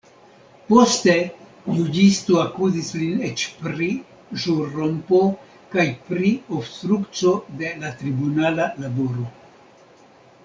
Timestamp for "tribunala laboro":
8.01-9.27